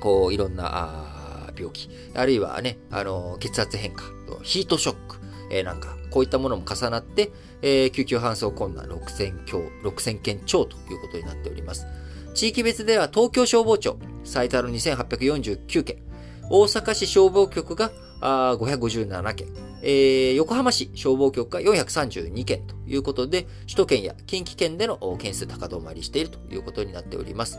[0.00, 1.10] こう、いろんな、
[1.56, 4.04] 病気、あるいはね、あのー、血圧変化、
[4.42, 5.16] ヒートショック、
[5.50, 7.30] え、なんか、こういったものも重なって、
[7.62, 11.86] え、救急搬送困難6000強、6000件超ということになっております。
[12.34, 16.03] 地域別では東京消防庁、最多の2849件、
[16.50, 19.48] 大阪市消防局が557件、
[19.82, 27.58] えー、横浜市消防局が432件ということで、首都圏や近畿圏での件数高止まりしているということになっております。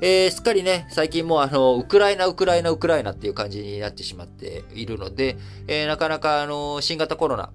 [0.00, 7.50] えー、すっかりね、最近もうあの、ウクライナ、ウクライナ、ウクライナっていう感じになってしまっているので、えー、なかなかあの、新型コロナ、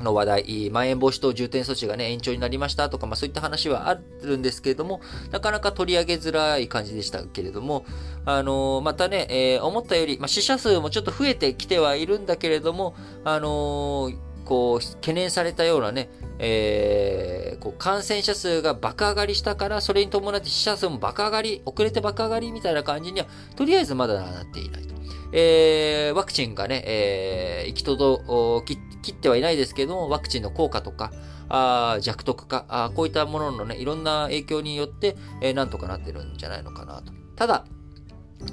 [0.00, 7.84] の話題、まん延防止等重点措置がね、延長になりましたとか、まあそういった話はあるんですけれども、なかなか取り上げづらい感じでしたけれども、
[8.24, 14.16] あのー、またね、えー、思ったより、まあ死者数もちょっと増えてきてはいるんだけれども、あのー、
[14.50, 16.10] こう、懸念されたようなね、
[16.40, 24.94] えー、こう感染者数が爆上がりしたから、それに伴って死者数も爆上がり、遅れて爆上がりみたいな感じには、とりあえずまだなっていないと。
[25.32, 31.12] えー、ワクチンがね、えー、行き届き切ってはいないですけども、ワクチンの効果とか、
[31.48, 37.12] あ弱毒化あ、こういったもののね、いろんな影響によって、えー、なんとかなってるんじゃないのかなと。
[37.36, 37.66] ただ、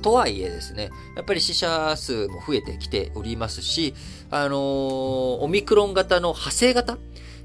[0.02, 3.94] とはいえですね、やっぱり死者数も増えてきておりますし、
[4.30, 6.98] あのー、オミクロン型の派生型、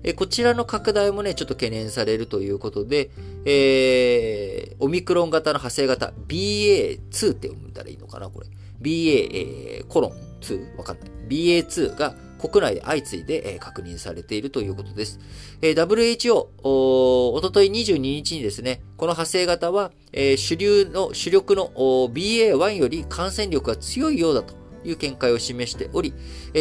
[0.04, 3.10] えこちらの拡大もね、ちょっと懸念されるということで、
[3.44, 8.48] えー、オミクロン型の派生型 BA2 って読んだらいいのかな、これ。
[8.80, 11.08] BA、えー、コロン2わかんない。
[11.28, 12.16] BA2 が
[12.48, 15.20] 国内で相次いで、確認されているということです。
[15.60, 19.92] WHO、おととい22日にですね、この派生型は、
[20.36, 26.12] 主流の、主力の BA1 より感染力が強いようだという見解を示しており、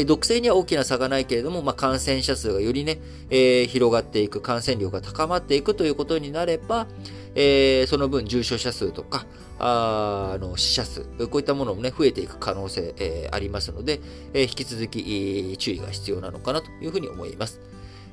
[0.06, 6.88] 毒性には大きな差がないけれども、まあ、感染者数がよりね、えー、広がっていく、感染量が高まっていくということになれば、
[7.34, 9.26] えー、その分重症者数とか、
[9.63, 14.00] あの死者数、こういったものもね、増えていく可能性、えー、ありますので、
[14.34, 17.62] えー、引き続き注意が必要なのかなというふうに思います。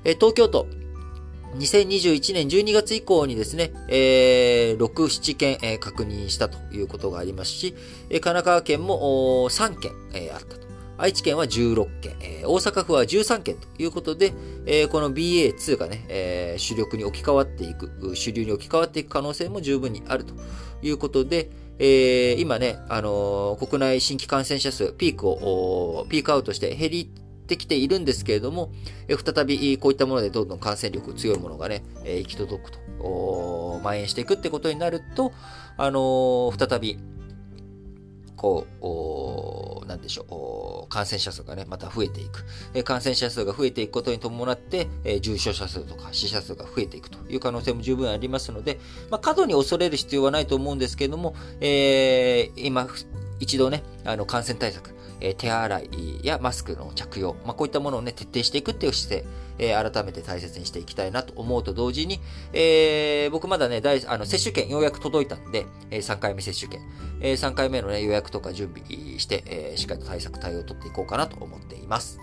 [0.04, 0.66] えー、東京都、
[1.56, 7.72] 2021年12月以降にですね、えー、6、7件、えー、確認したということがありますし、
[8.08, 10.67] 神奈川県も3件、えー、あったと。
[10.98, 14.32] 愛知県は16件、えー、大阪府は13件ということで、
[14.66, 20.34] えー、この BA2 がね、えー、主力に置き換わっていく、主流に置き換わっていく可能性も十分にあると
[20.82, 28.70] いうことで、えー、今ね、あのー、国内新規感染者数、ピークを、ピークアウトして減りってきているんですけれども、
[29.08, 35.32] 再びこういったものでどんどん感染力強いものがね、行き届くと、蔓延していくってことになると、
[35.76, 36.98] あのー、再び、
[38.38, 42.44] こう、なんでしょう、感染者数がね、また増えていく。
[42.72, 48.78] え感染者数が増えていくことに伴って、え重症者数とか死者数が増えていくという可能性も十分ありますので、
[49.10, 52.88] まあ、過度に恐れる必要はないと思うんですけれども、えー、今、
[53.40, 59.28] 一度ね、あの、感染対策、え手洗いやマスクの着用、まあ、こういったものをね、徹底していくっていう姿勢、
[59.58, 62.20] え、改めて大切にしていきたいなと思うと同時に、
[62.52, 66.80] えー、僕まだね、大あの接種券ようやく届いたんで、え、3回目接種券、
[67.20, 72.20] え、3回目のね、予約とか準備して、え、しっかりと対策対応を取っていこうかなと思っています。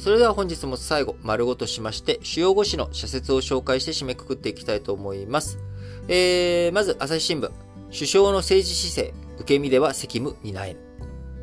[0.00, 5.58] それでは本日も最後、丸ごとしまして、主要語詞の社説を紹介して締めくくっていきたいと思います。
[6.08, 7.50] えー、まず、朝日新聞。
[7.92, 10.80] 首相の政治姿勢、受け身では責務担えぬ。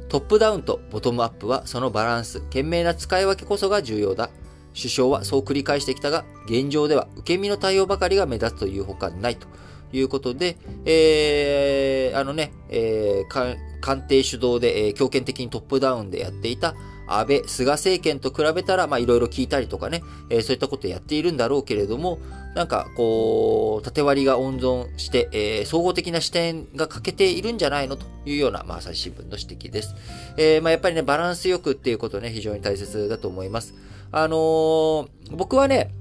[0.09, 4.31] トップダウンとボトムアップはそのバランス、賢明な使い分けこそが重要だ。
[4.75, 9.47] 首相はそう繰り返してきたが、現状では受け身の対応ばかりが目立つというほかないと
[9.93, 16.73] いうことで、えー、あのね、えー、官邸主導で、えー、強権的にトップダウンでやっていた
[17.07, 22.19] 安倍、菅政権と比べたら、まあいろいろ聞いたりとかね、えー、そういったことやっているんだろうけれども、
[22.55, 29.95] なんかこう、縦割りが温存して、えー、総合的な視点が欠けているんじゃないのというような、まあ朝日新聞の指摘です。
[30.37, 33.73] えー、まあやっぱりね、バランスよくっていうことね、非常に大切だと思います。
[34.11, 35.91] あのー、僕はね、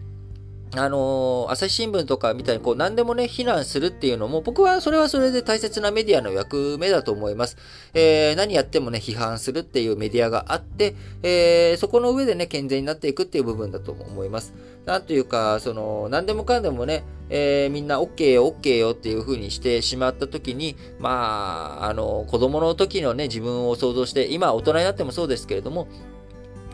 [0.75, 7.57] あのー、朝日新聞とかみたいにこう何でもね、非難するっていうのも、僕はそれはそれで大切なメディアの役目だと思います。
[7.95, 14.55] えー、何やってもね、批判するっていうメディアがあって、えー、そこの上でね、健全になっていくっていう部分だと思います。
[14.85, 25.89] なんというか、その、何でもかんでもね、えー、みんな OK よ、OK よっていう風にしてしまった時に、まあ、あの、子供の時のね、自分を想像して、今大人になってもそうですけれども、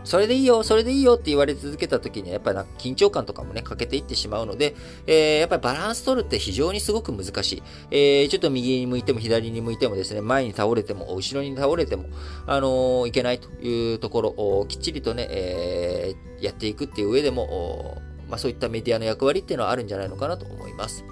[0.04, 4.74] それでいいよ、それでいいよって言われ続けた時には、やっぱり緊張感とかもね、欠けていってしまうので、
[5.06, 7.62] えー、やっぱりバランス取るって非常にすごく難しい。
[7.90, 12.06] えー、ちょっと右に向いても左に向いてもですね、前に倒れても、後ろに倒れても、
[12.46, 21.04] あのー、いけないというところをきっちりとね、えー、やっていくっていう上でも、まあ、そういったメディアの役割っていうのはあるんじゃないのかなと思います。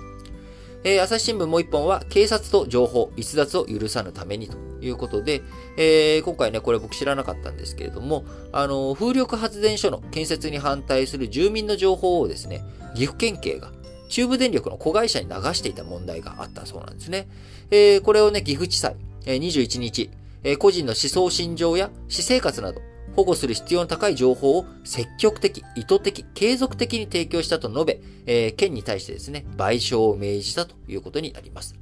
[0.82, 5.42] えー、朝日新聞もう一本は、警察と情報、逸脱を許さぬためにということで、
[5.76, 12.62] えー、今回ね、これ僕知らなかったんですけれども、あの、風力発電所の建設に反対する住民の情報をですね、
[12.94, 13.70] 岐阜県警が
[14.08, 17.28] 中部電力の子会社に流していた問題があったそうなんですね。
[17.70, 20.10] えー、これをね、岐阜地裁、えー、21日、
[20.42, 22.80] え、個人の思想心情や私生活など、
[23.16, 31.74] 保護する必要の高い情報を積極的、意図的、継続的に提供したと述べ、えー、県に対してですね、賠償を命じたということになります。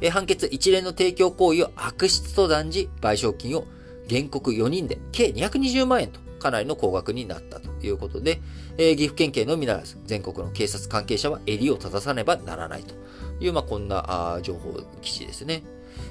[0.00, 3.64] えー、判決一連の提供行為を悪質と断じ、賠償金を
[4.08, 8.40] 原告4人で計220万円とかなりの高額になったということで、
[8.78, 12.94] えー、岐阜県警のみならず、全国の警察関係者は襟を正さねばならないと
[13.40, 15.62] いう、まあ、こんなあ情報記事ですね。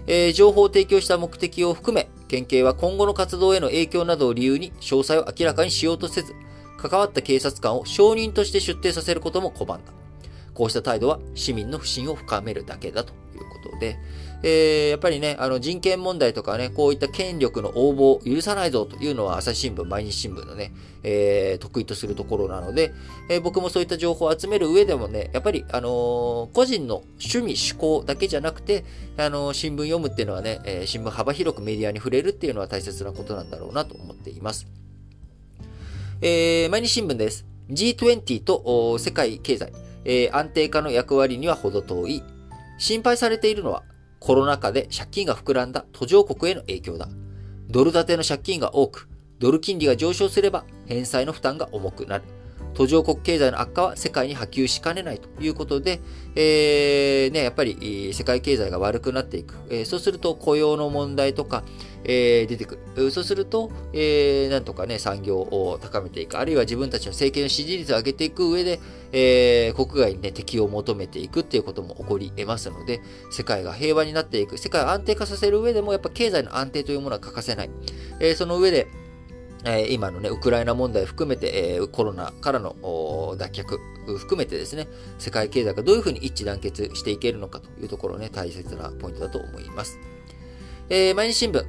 [0.08, 6.34] えー、情報を提供した目的を含め、県警は今後の活動への影響などを理由に詳細を明らかにしようとせず、
[6.78, 9.80] 関わった警察官を証人として出廷させることも拒んだ。
[10.54, 13.98] こうした態度は市民の不信を深めるだけだということで、
[14.42, 20.72] えー、やっぱりね、あの人権問題とかね、こういった権力の横暴を許さないぞというのは朝日新聞、毎日新聞のね、
[21.04, 22.94] えー、得意とするところなので、
[23.30, 28.86] えー、僕もそういった情報を集める上でもね、やっぱり、あの個人の趣味、趣向だけじゃなくて、
[29.18, 34.68] あの新聞読むっていうのはね、え新聞幅広くメディアに触れるっていうのは大切なことなんだろうなと思っています。
[36.22, 37.46] え毎日新聞です。
[37.70, 39.74] G20 と世界経済、
[40.06, 42.24] え安定化の役割には程遠い。
[42.80, 43.84] 心配されているのは
[44.20, 47.08] コロナ禍で借金が膨らんだ途上国への影響だ。
[47.68, 49.08] ドル建ての借金が多く、
[49.40, 52.24] ドル金利が上昇すれば返済の負担が重くなる。
[52.74, 56.00] 途上国経済の悪化は世界に波及しかねないということで、
[56.36, 59.56] えー、ね、やっぱり世界経済が悪くなっていく。
[59.70, 61.64] えー、そうすると雇用の問題とか、
[62.04, 63.12] えー、出てくる。
[63.12, 66.38] そうすると、えー、なんとかね、産業を高めていく。
[66.38, 68.80] あるいは自分たちの政権の支持率を上げていく上で、
[69.12, 73.02] えー、国外にね、敵を求めていくっていうことも起こり得ますので、
[73.32, 74.58] 世界が平和になっていく。
[74.58, 77.70] 世界を安定化させる上でも、やっぱ経済の安定というものは欠かせない。
[78.20, 78.88] えー、その上で、
[79.66, 82.76] え今のね、ウクライナ問題含めて、えコロナからの
[83.38, 83.78] 脱却
[84.18, 84.88] 含めてですね、
[85.18, 90.00] 世界経済がどういうふうに一致団結していけるのかというところね、大切なポイントだと思います。
[90.90, 91.66] えー、毎日新聞、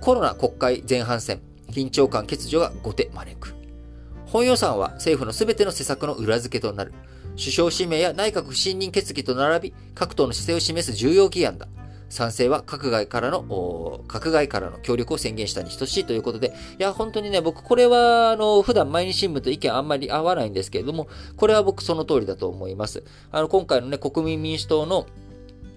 [0.00, 1.40] コロナ国会前半戦、
[1.70, 3.54] 緊張感欠如が後手招く。
[4.26, 6.92] 本予算は政府のすべての施策の裏付けとなる。
[7.36, 11.68] 首相指名や内閣不信任決議と並び、各党の姿勢を示す重要議案だ。
[12.14, 13.42] 賛成は閣外からの、
[14.06, 23.02] 閣外からの協力を宣言したに等しいということで、いや、本当にね、僕、これは、あの、普段毎日新聞と意見あんまり合わないんですけれども、これは僕その通りだと思います。
[23.32, 25.06] あの、今回のね、国民民主党の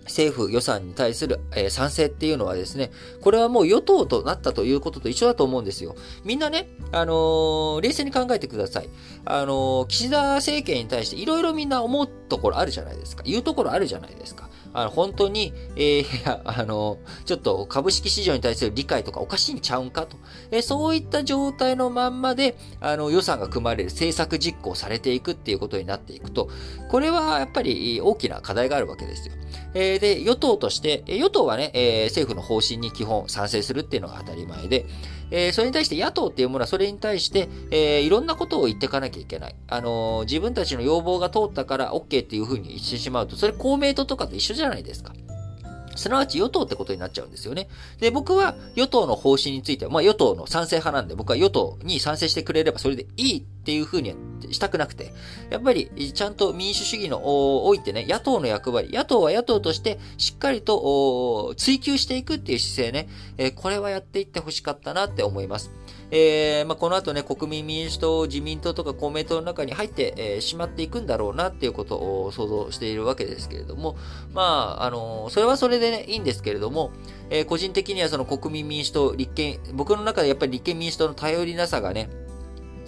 [0.08, 2.92] 政府予算に対する、えー、賛成っていうのはですね、
[3.22, 5.96] これはもう与党となったということと一緒だと思うんですよ。
[6.24, 8.90] みんなね、あのー、冷静に考えてください。
[9.26, 13.24] あのー、岸田政権に対していろいろみんな思うところあるじゃないですか。
[13.24, 14.50] 言うところあるじゃないですか。
[14.74, 20.18] あの、本当に、えー、あの、ちょっと株式市場に対する理解とかおかしいんちゃうんかと。
[20.52, 26.50] えー、そういった状態のまんまで、あの、予算が組まれる、政策実行されていくっていうことになっていくと、
[26.90, 29.34] これはやっぱり大きな課題があるわけですよ。
[29.74, 34.86] えー、で、与党として、与党はね、えー、政府の方針に基本賛成するっていうのが当たり前で、
[35.30, 39.56] えー、それに対して野党っていうものはそれに対して、えー、いろんなことを言っていかなきゃいけない。
[39.68, 45.14] あのー、自分たちの要望が通ったから OK っていうふうにしてしまうと、それ公明党とかと一緒じゃないですか。
[45.98, 47.68] すなわち与党ってことになっちゃうんですよね。
[48.00, 54.16] で、僕は与党の方針については、まあ与党の賛成派なんで、僕は与党に賛成してくれればそれでいいっていうふうに
[54.52, 55.12] したくなくて、
[55.50, 65.70] やっぱりちゃんと民主主義のおいてね、野党の役割、野党は野党としてしっかりと追求していくっていう姿勢ね、えこれはやっていってほしかったなって思います。
[66.10, 73.98] えー、まあ、この後ね、国民民主党、自民党とか公明党の中に入ってし、えー、まっていくんだろうなっていうことを想像しているわけですけれども、
[74.34, 76.92] まあ、あのー、それはそれでね、いいんですけれども、
[77.30, 82.10] えー、個人的にはその国民民主党、立憲、僕の中でやっぱり立憲民主党の頼りなさがね、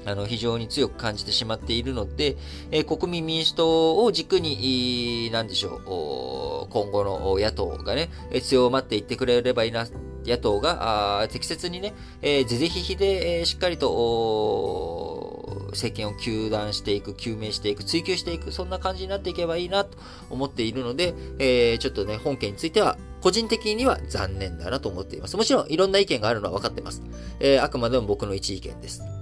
[0.10, 2.38] あの、非常に強く感じてしまっているので、
[2.72, 8.10] え、国民民主党を軸に、なんでしょう、今後の野党がね、
[8.44, 9.88] 強まっていってくれればいいな、
[10.26, 19.98] 野党が適切にね、えー、是々非々で、え、しっかりと、政権を糾弾していく、究明していく、追求していく、そんな感じになっていけばいいなと
[20.30, 25.38] 思っているので、えー、ちょっとね、本件については、個人的には残念だなと思っています。
[25.38, 27.04] もちろん、いろんな意見があるのは分かってます。
[27.40, 29.19] えー、あくまでも僕の一意見です。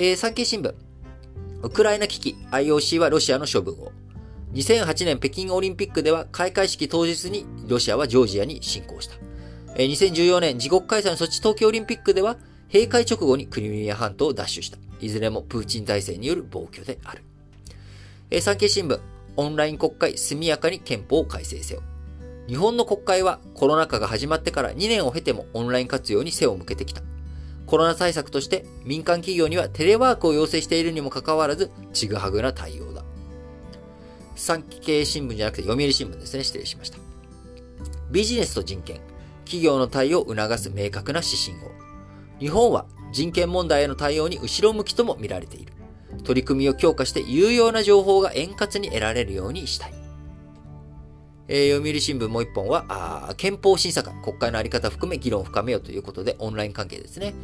[0.00, 0.72] えー、産経新聞。
[1.60, 3.90] ウクライナ危機、IOC はロシアの処分を。
[4.54, 9.16] 2008年北京オリンピックでは開会式当日にロシアはジョージアに侵攻した。
[9.74, 12.36] 2014年自国開催のソチ東京オリンピックでは、
[12.72, 14.78] 閉会直後にクリミア半島を奪取した。
[15.00, 17.12] いずれもプーチン体制による暴挙であ
[18.30, 18.40] る。
[18.40, 19.00] 産経新聞、
[19.36, 21.82] オンライン国会速やかに憲法を改正せよ。
[22.46, 27.02] 日本の国会はコロナ禍が始まってから2年を経てもオンライン活用に背を向けてきた。
[27.68, 33.04] コロナ対策として民間企業にはテレワークを要請しているにもかかわらず、ちぐはぐな対応だ。
[34.34, 36.44] 産経新聞じゃなくて読売新聞ですね。
[36.44, 36.98] 失礼しました。
[38.10, 39.00] ビジネスと人権。
[39.44, 41.70] 企業の対応を促す明確な指針を。
[42.40, 45.74] 日本は人権問題への対応に後ろ向きとも見られている。
[46.24, 49.97] 取り組みを強化して有用な情報が円滑に得られるようにしたい。
[51.48, 57.34] えー、読売新聞もう一本は、あ憲法審査会、国会のあり方含め議論を深めようということで、オンライン関係ですね。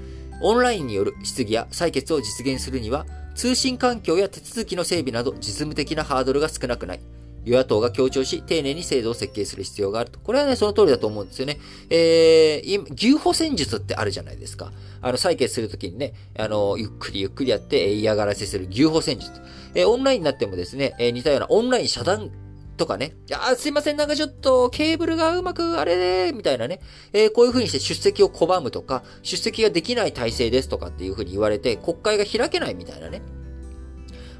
[0.40, 7.00] オンラインによる質疑や採決を実現するには、通信環境や手続きの整備など実務的なハードルが少なくない。
[7.44, 10.18] 与野党が強調し、丁寧に制度を設計する必要があると。
[10.18, 11.58] これはね、その通りだと思うんですよね。
[11.90, 14.72] えー、牛歩戦術ってあるじゃないですか。
[15.02, 19.30] あの、採決するときにね、あの、ゆっくりゆっくりやって、嫌がらせする牛歩戦術。
[19.74, 22.30] えー、オンラインになってもですね、えー、似たようなオンライン遮断
[22.76, 26.80] とかね、いやすいません、なんかちょっとケーブルがうまくあれ、みたいなね、
[27.12, 33.22] えー、こういう風にして出席を拒むとか、出席ができない体制ですとかっていう風に言われて、国会が開けないみたいなね。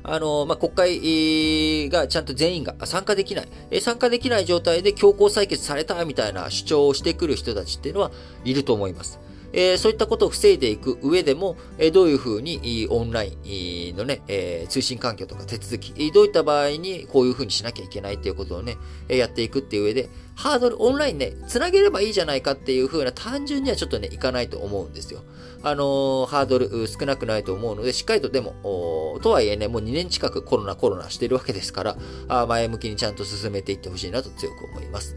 [0.06, 8.10] あの、まあ、国会がちゃんと全員が参加できない、参加できない状態で強行採決されたみたいな主張をしてくる人たちっていうのは
[8.44, 9.18] いると思います。
[9.56, 18.76] えー、そういったことを防いでいく上でも、えー、どういうふうにオンラインのね、えー、通信環境とか手続き、どういった場合にこういうふうにしなきゃいけないっていうことをね、
[19.08, 25.22] やっていくっていう上で、ハードル、オンラインね、つなげればいいじゃないかっていうふうな単純にはちょっとね、いかないと思うんですよ。
[25.62, 31.96] あの、ハードル少なくないと思うので、しっかりとでも、とはいえね、もう2年近くコロナコロナしてるわけですから、
[32.26, 35.16] あ前向きにちゃんと進めていってほしいなと強く思います。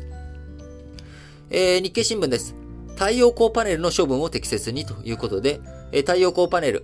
[1.49, 2.66] えー、日経新聞です。
[2.97, 6.81] 太陽光パネルの処分を適切にということで、え太陽光パネル、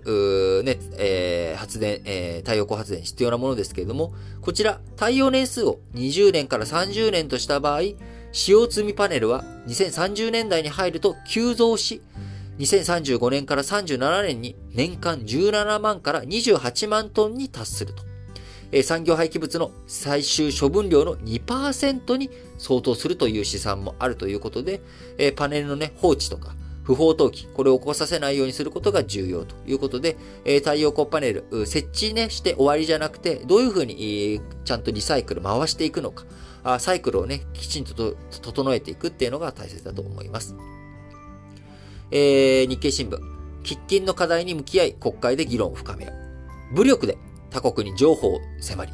[0.64, 7.80] ね、えー、発電、えー、太陽光発電必要なものですけれども、こちら、太陽年数を20年から30年とした場合、
[8.30, 12.00] 使用積みパネルは2030年代に入ると急増し、
[12.58, 18.04] 2035年から37年に年間17万から28万トンに達すると。
[18.82, 24.80] 産業廃棄物の最終処分量の2%に相当するという試算もあるということで、
[25.18, 36.24] えパネルのね、放置とか、不法投棄、これを起こさせないようにすることが重要ということで、え太陽光パネル、設置ね、して終わりじゃなくて、どういうふうに、ちゃんとリサイクル回していくのか、
[36.62, 40.54] あサイクルをね、きちんと整えていくっていうのが大切だと思います。
[42.10, 43.18] えー、日経新聞。
[43.64, 46.12] 喫緊の課題に向き合い、国会で議論を深めよ
[46.72, 46.74] う。
[46.74, 47.16] 武力で
[47.50, 48.92] 他国に情報を迫り、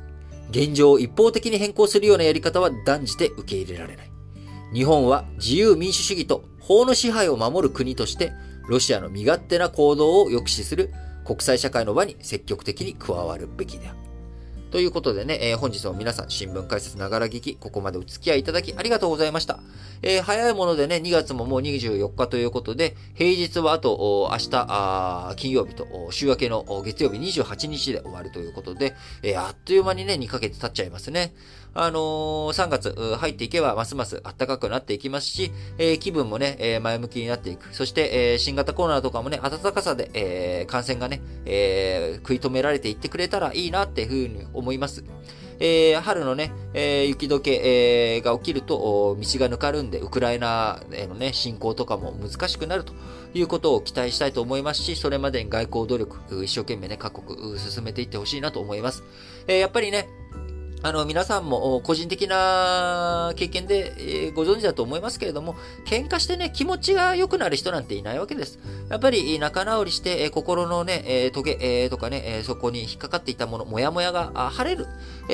[0.50, 4.12] 現状を一方的に変更するようなやり方は断じて受け入れられない。
[4.72, 8.32] 日本は自由民主主義と法の支配を守る国として、
[8.68, 10.92] ロシアの身勝手な行動を抑止する
[11.24, 13.98] 国際社会の場に積極的に加わるべきである。
[14.70, 19.58] ということでね、えー、本日も皆さん新聞解説ながら聞き、ここまでお付き合いいただきありがとうございました。
[20.02, 28.94] えー、早いものでね、2月ももう24日ということで、平日はあと、明日、金曜日と、週明けの月曜日28日で終わるということで、
[29.24, 31.34] えー、あっという間にね、2ヶ月経っちゃいますね。
[31.74, 37.74] あのー、3月入っていけばますます暖かくなっていきますし、えー、気分もね、え、前向きになっていく。
[37.74, 45.04] そして、え、新型コロナとかもね、暖かさで、え、感染がね、え、食い止められていってくれたらいいなっていうふうに思います。
[45.62, 47.50] えー、春のね、えー、雪解け、
[48.16, 52.94] えー、が起きると、道がぬかるんで、ウクライナへのね、侵攻とかも難しくなると
[53.34, 59.04] いうことを期待したいと思いますし、それまでに外交努力、一生懸命ね、各国進めていってほしいなと思います。
[59.46, 60.08] え、やっぱりね、
[60.82, 65.54] あの、皆さんも個人的な経験で、ご存知だと思いますけれども、
[65.84, 68.58] 喧嘩してね、気持ちが良くなる人なんていないわけです。
[68.88, 74.86] やっぱり仲直りして、心のね、トゲ、とかね、そこに引っかかっていたもの、もやもやが晴れる。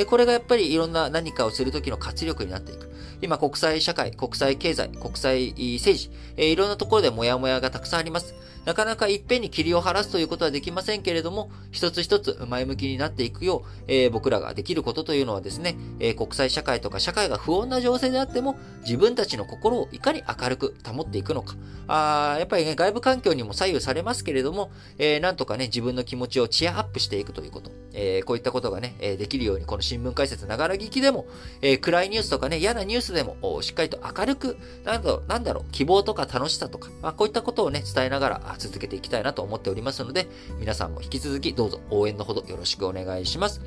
[0.07, 2.91] これがやっぱりいろんな何かをするときの活力になっていく。
[3.23, 8.35] 今、国際社会、国際経済、国際政治、いろんなところでもやもやがたくさんあります。
[8.67, 21.55] なかなかいっぺんに霧を晴らすということはできませんけれども、一つ一つ前向きになっていくよう、えー、僕らができることというのはですね、えー、国際社会とか社会が不穏な情勢であっても、自分たちの心をいかに明るく保っていくのか。
[21.87, 27.71] あやっぱりね、外部環境にも左右されますけれども、えー、なんとかね、自分の気持ちをチアアップしていくということ。
[27.97, 31.27] えこういったことがね、えできるように、この新聞解説ながら聞きでも、
[31.63, 40.27] え暗いニュースとかね、嫌なニュースでも、しっかりと明るく、なんだろう、なんだろう、希望とか楽しさとか、まあ、こういったことをね、伝えながら続けていきたいなと思っておりますので、
[40.59, 43.61] 皆さんも引き続きどうぞ応援のほどよろしくお願いします。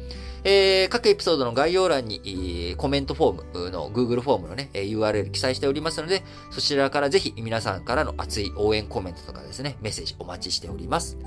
[0.43, 11.17] えー、各エピソードの概要欄に、えー、コメントフォームの Google フォームのね、URL 記載しておりますので、そちらからぜひ皆さんからの熱い応援コメントとかですね、メッセージお待ちしております。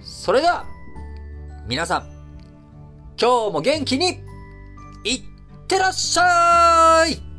[0.00, 0.66] それでは、
[1.66, 2.10] 皆さん、
[3.20, 4.20] 今日も元気に、
[5.04, 5.22] いっ
[5.66, 7.29] てらっしゃい